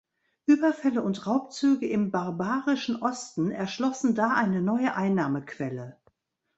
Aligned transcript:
Überfälle 0.47 1.03
und 1.03 1.27
Raubzüge 1.27 1.87
im 1.87 2.09
„barbarischen“ 2.09 2.95
Osten 3.03 3.51
erschlossen 3.51 4.15
da 4.15 4.33
eine 4.33 4.59
neue 4.63 4.95
Einnahmequelle. 4.95 5.95